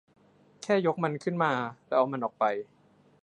[0.63, 1.51] แค่ยกมันขึ้นมา
[1.87, 2.43] แล้วเอามันออกไป